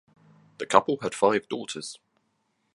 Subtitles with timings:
[0.57, 1.99] The couple had five daughters.